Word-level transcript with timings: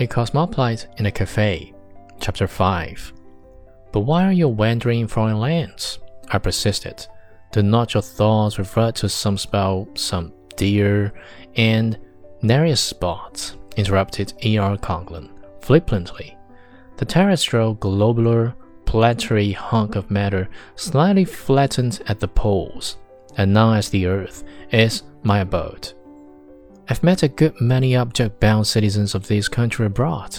A 0.00 0.08
Cosmopolite 0.08 0.88
in 0.98 1.06
a 1.06 1.10
Cafe, 1.12 1.72
Chapter 2.18 2.48
5. 2.48 3.12
But 3.92 4.00
why 4.00 4.26
are 4.26 4.32
you 4.32 4.48
wandering 4.48 5.00
in 5.00 5.06
foreign 5.06 5.38
lands? 5.38 6.00
I 6.30 6.38
persisted. 6.38 7.06
Do 7.52 7.62
not 7.62 7.94
your 7.94 8.02
thoughts 8.02 8.58
revert 8.58 8.96
to 8.96 9.08
some 9.08 9.38
spell, 9.38 9.86
some 9.94 10.32
dear 10.56 11.12
and 11.54 11.96
nariest 12.42 12.86
spots? 12.86 13.56
interrupted 13.76 14.32
E.R. 14.44 14.76
Coglan 14.78 15.30
flippantly. 15.60 16.36
The 16.96 17.04
terrestrial 17.04 17.74
globular 17.74 18.56
planetary 18.86 19.52
hunk 19.52 19.94
of 19.94 20.10
matter 20.10 20.48
slightly 20.74 21.24
flattened 21.24 22.02
at 22.08 22.18
the 22.18 22.26
poles, 22.26 22.96
and 23.36 23.54
known 23.54 23.76
as 23.76 23.90
the 23.90 24.06
Earth, 24.06 24.42
is 24.72 25.04
my 25.22 25.38
abode. 25.38 25.92
I've 26.88 27.02
met 27.02 27.22
a 27.22 27.28
good 27.28 27.58
many 27.60 27.96
object 27.96 28.40
bound 28.40 28.66
citizens 28.66 29.14
of 29.14 29.26
this 29.26 29.48
country 29.48 29.86
abroad. 29.86 30.38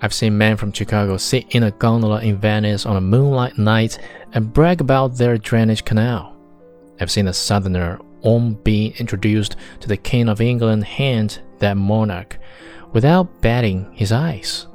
I've 0.00 0.12
seen 0.12 0.36
men 0.36 0.56
from 0.56 0.72
Chicago 0.72 1.16
sit 1.16 1.54
in 1.54 1.62
a 1.62 1.70
gondola 1.70 2.20
in 2.20 2.36
Venice 2.36 2.84
on 2.84 2.96
a 2.96 3.00
moonlight 3.00 3.56
night 3.56 3.98
and 4.32 4.52
brag 4.52 4.80
about 4.80 5.16
their 5.16 5.38
drainage 5.38 5.84
canal. 5.84 6.36
I've 7.00 7.12
seen 7.12 7.28
a 7.28 7.32
southerner, 7.32 8.00
on 8.22 8.54
being 8.64 8.92
introduced 8.98 9.56
to 9.80 9.88
the 9.88 9.96
King 9.96 10.28
of 10.28 10.40
England, 10.40 10.84
hand 10.84 11.40
that 11.58 11.76
monarch 11.76 12.38
without 12.92 13.40
batting 13.40 13.92
his 13.92 14.10
eyes. 14.10 14.66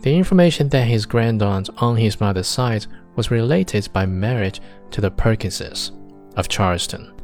The 0.00 0.16
information 0.16 0.68
that 0.70 0.86
his 0.86 1.06
grandaunt 1.06 1.70
on 1.80 1.96
his 1.96 2.20
mother's 2.20 2.48
side 2.48 2.86
was 3.14 3.30
related 3.30 3.88
by 3.92 4.06
marriage 4.06 4.60
to 4.90 5.00
the 5.00 5.10
Perkinses 5.10 5.92
of 6.36 6.48
Charleston. 6.48 7.17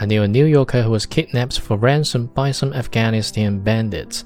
I 0.00 0.06
knew 0.06 0.22
a 0.22 0.28
New 0.28 0.44
Yorker 0.44 0.82
who 0.82 0.90
was 0.90 1.06
kidnapped 1.06 1.58
for 1.58 1.76
ransom 1.76 2.26
by 2.26 2.52
some 2.52 2.72
Afghanistan 2.72 3.58
bandits. 3.58 4.24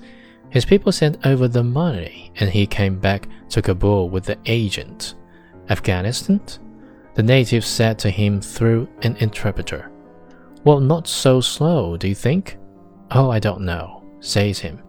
His 0.50 0.66
people 0.66 0.92
sent 0.92 1.24
over 1.26 1.48
the 1.48 1.64
money, 1.64 2.30
and 2.36 2.50
he 2.50 2.66
came 2.66 2.98
back 2.98 3.26
to 3.48 3.62
Kabul 3.62 4.10
with 4.10 4.24
the 4.24 4.36
agent. 4.44 5.14
Afghanistan? 5.70 6.42
The 7.14 7.22
natives 7.22 7.66
said 7.66 7.98
to 8.00 8.10
him 8.10 8.42
through 8.42 8.86
an 9.00 9.16
interpreter. 9.16 9.90
Well, 10.64 10.78
not 10.78 11.08
so 11.08 11.40
slow, 11.40 11.96
do 11.96 12.06
you 12.06 12.14
think? 12.14 12.58
Oh, 13.10 13.30
I 13.30 13.38
don't 13.38 13.62
know, 13.62 14.04
says 14.20 14.58
him. 14.58 14.82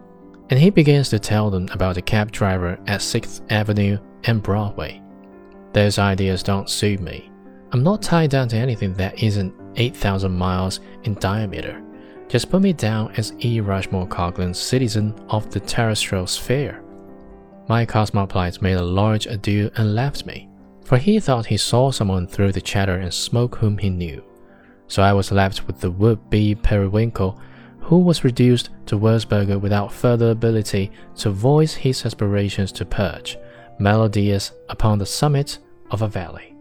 And 0.49 0.59
he 0.59 0.69
begins 0.69 1.07
to 1.09 1.19
tell 1.19 1.49
them 1.49 1.69
about 1.71 1.95
the 1.95 2.01
cab 2.01 2.29
driver 2.31 2.77
at 2.87 2.99
6th 2.99 3.41
Avenue 3.49 3.97
and 4.25 4.43
Broadway. 4.43 5.01
Those 5.71 5.97
ideas 5.97 6.43
don't 6.43 6.69
suit 6.69 6.99
me. 6.99 7.31
I'm 7.71 7.83
not 7.83 8.01
tied 8.01 8.31
down 8.31 8.49
to 8.49 8.57
anything 8.57 8.93
that 8.95 9.23
isn't 9.23 9.53
8,000 9.75 10.31
miles 10.31 10.79
in 11.03 11.15
diameter. 11.15 11.81
Just 12.27 12.49
put 12.49 12.61
me 12.61 12.73
down 12.73 13.11
as 13.17 13.33
E. 13.43 13.59
Rushmore 13.59 14.07
Coglan, 14.07 14.55
citizen 14.55 15.13
of 15.29 15.51
the 15.51 15.59
terrestrial 15.59 16.27
sphere. 16.27 16.83
My 17.67 17.85
cosmopolite 17.85 18.61
made 18.61 18.73
a 18.73 18.83
large 18.83 19.25
adieu 19.25 19.69
and 19.77 19.95
left 19.95 20.25
me, 20.25 20.49
for 20.83 20.97
he 20.97 21.19
thought 21.19 21.45
he 21.45 21.57
saw 21.57 21.91
someone 21.91 22.27
through 22.27 22.51
the 22.51 22.61
chatter 22.61 22.97
and 22.97 23.13
smoke 23.13 23.55
whom 23.55 23.77
he 23.77 23.89
knew. 23.89 24.23
So 24.87 25.01
I 25.01 25.13
was 25.13 25.31
left 25.31 25.65
with 25.67 25.79
the 25.79 25.91
would-be 25.91 26.55
periwinkle, 26.55 27.39
who 27.79 27.99
was 27.99 28.23
reduced 28.23 28.69
to 28.87 28.97
Wurzburger 28.97 29.59
without 29.59 29.91
further 29.91 30.31
ability 30.31 30.91
to 31.17 31.29
voice 31.29 31.73
his 31.73 32.05
aspirations 32.05 32.71
to 32.73 32.85
perch, 32.85 33.37
melodious 33.79 34.51
upon 34.69 34.99
the 34.99 35.05
summit 35.05 35.59
of 35.91 36.01
a 36.01 36.07
valley. 36.07 36.52